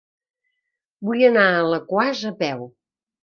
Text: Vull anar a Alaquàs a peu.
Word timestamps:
Vull 1.09 1.21
anar 1.27 1.45
a 1.49 1.59
Alaquàs 1.65 2.23
a 2.33 2.35
peu. 2.43 2.65